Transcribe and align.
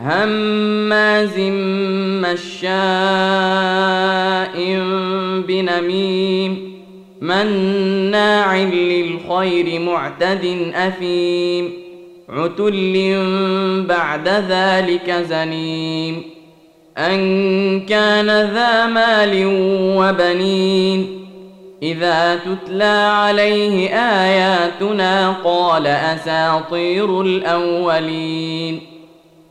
هماز 0.00 1.38
مشاء 2.22 2.68
بنميم 5.48 6.72
مناع 7.20 8.56
للخير 8.56 9.80
معتد 9.80 10.72
أثيم 10.74 11.72
عتل 12.28 13.16
بعد 13.88 14.28
ذلك 14.28 15.10
زنيم 15.28 16.22
أن 16.98 17.80
كان 17.80 18.26
ذا 18.26 18.86
مال 18.86 19.44
وبنين 19.96 21.18
إذا 21.82 22.36
تتلى 22.36 23.10
عليه 23.12 23.88
آياتنا 23.98 25.30
قال 25.44 25.86
أساطير 25.86 27.20
الأولين 27.20 28.97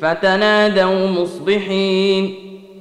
فتنادوا 0.00 1.06
مصبحين. 1.06 2.34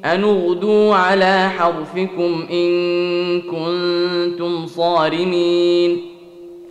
ان 0.06 0.24
اغدوا 0.24 0.96
على 0.96 1.50
حرفكم 1.58 2.46
إن 2.52 3.42
كنتم 3.42 4.66
صارمين. 4.68 6.02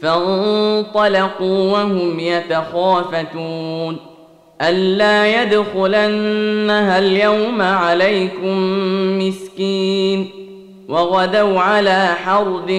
فانطلقوا 0.03 1.72
وهم 1.72 2.20
يتخافتون. 2.20 3.97
ألا 4.62 5.43
يدخلنها 5.43 6.99
اليوم 6.99 7.62
عليكم 7.62 8.59
مسكين. 9.19 10.28
وغدوا 10.88 11.60
على 11.60 12.06
حرد 12.25 12.70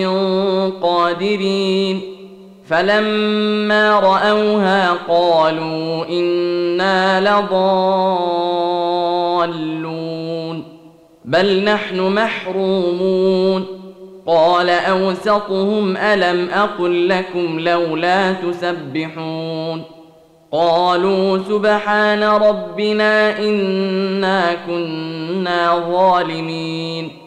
قادرين. 0.82 2.02
فلما 2.70 4.00
رأوها 4.00 4.94
قالوا 5.08 6.06
إنا 6.10 7.22
لضالون 7.22 8.88
بل 11.26 11.64
نحن 11.64 12.00
محرومون 12.02 13.66
قال 14.28 14.70
أوسطهم 14.70 15.98
ألم 15.98 16.50
أقل 16.50 17.10
لكم 17.10 17.60
لولا 17.60 18.34
تسبحون 18.34 19.84
قالوا 20.52 21.38
سبحان 21.38 22.24
ربنا 22.24 23.40
إنا 23.40 24.56
كنا 24.68 25.80
ظالمين 25.92 27.27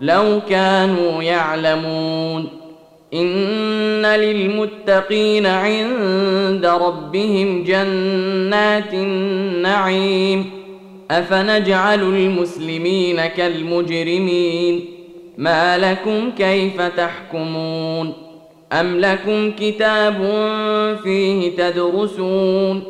لو 0.00 0.40
كانوا 0.48 1.22
يعلمون. 1.22 2.48
إن 3.14 4.06
للمتقين 4.06 5.46
عند 5.46 6.66
ربهم 6.66 7.64
جنات 7.64 8.94
النعيم. 8.94 10.50
أفنجعل 11.10 12.02
المسلمين 12.02 13.26
كالمجرمين. 13.26 14.84
ما 15.38 15.78
لكم 15.78 16.30
كيف 16.38 16.82
تحكمون؟ 16.82 18.12
أم 18.72 19.00
لكم 19.00 19.50
كتاب 19.50 20.16
فيه 21.04 21.56
تدرسون؟ 21.56 22.82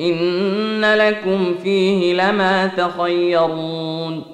إن 0.00 0.84
لكم 0.84 1.54
فيه 1.62 2.14
لما 2.14 2.66
تخيرون. 2.66 4.33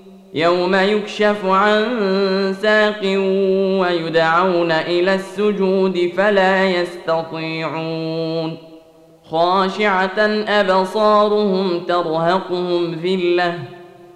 يوم 0.33 0.75
يكشف 0.75 1.45
عن 1.45 1.83
ساق 2.61 3.01
ويدعون 3.81 4.71
إلى 4.71 5.15
السجود 5.15 6.11
فلا 6.17 6.69
يستطيعون. 6.69 8.57
خاشعة 9.29 10.19
أبصارهم 10.47 11.79
ترهقهم 11.79 12.95
ذلة. 13.03 13.59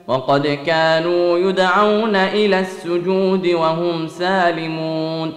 وقد 0.08 0.60
كانوا 0.66 1.38
يدعون 1.38 2.16
إلى 2.16 2.60
السجود 2.60 3.48
وهم 3.48 4.08
سالمون. 4.08 5.34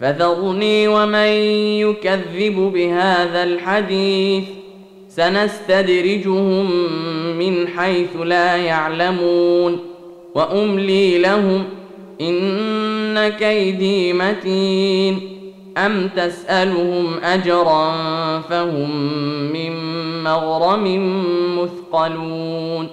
فذرني 0.00 0.88
ومن 0.88 1.28
يكذب 1.80 2.72
بهذا 2.74 3.44
الحديث. 3.44 4.44
سنستدرجهم 5.08 6.70
من 7.38 7.68
حيث 7.68 8.16
لا 8.24 8.56
يعلمون. 8.56 9.95
وأملي 10.36 11.18
لهم 11.18 11.64
إن 12.20 13.28
كيدي 13.28 14.12
متين. 14.12 15.20
أم 15.76 16.08
تسألهم 16.16 17.18
أجرا 17.24 17.92
فهم 18.40 18.90
من 19.52 19.72
مغرم 20.24 20.84
مثقلون. 21.58 22.88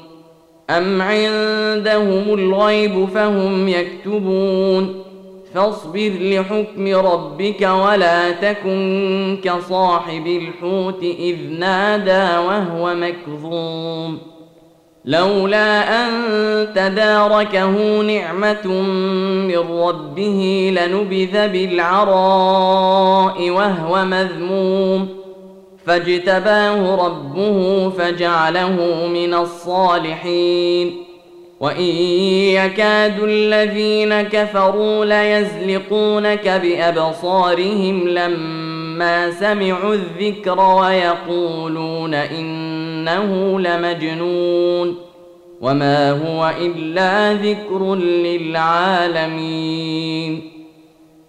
أم 0.69 1.01
عندهم 1.01 2.33
الغيب 2.33 3.05
فهم 3.05 3.67
يكتبون. 3.67 5.03
فاصبر 5.53 6.11
لحكم 6.21 6.87
ربك 6.87 7.61
ولا 7.61 8.31
تكن 8.31 9.37
كصاحب 9.43 10.27
الحوت 10.27 11.03
إذ 11.03 11.37
نادى 11.59 12.37
وهو 12.47 12.95
مكظوم. 12.95 14.32
لولا 15.05 16.05
أن 16.05 16.11
تداركه 16.75 18.01
نعمة 18.01 18.67
من 19.47 19.57
ربه 19.57 20.73
لنبذ 20.77 21.47
بالعراء 21.47 23.49
وهو 23.49 24.05
مذموم. 24.05 25.07
فاجتباه 25.85 27.05
ربه 27.05 27.89
فجعله 27.89 29.07
من 29.07 29.33
الصالحين. 29.33 31.03
وإن 31.59 31.95
يكاد 32.53 33.23
الذين 33.23 34.21
كفروا 34.21 35.05
ليزلقونك 35.05 36.47
بأبصارهم 36.47 38.07
لما 38.93 39.31
سمعوا 39.31 39.93
الذكر 39.93 40.59
ويقولون 40.59 42.13
انه 42.13 43.59
لمجنون 43.59 44.95
وما 45.61 46.11
هو 46.11 46.53
الا 46.61 47.33
ذكر 47.33 47.95
للعالمين 48.25 49.33